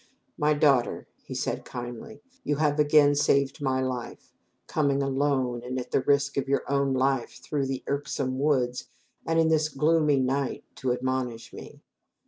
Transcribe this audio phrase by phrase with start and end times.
[0.35, 4.33] "My daughter," he said kindly, "you have again saved my life,
[4.65, 8.87] coming alone, and at risk of your own young life, through the irksome woods
[9.27, 11.81] and in this gloomy night to admonish me.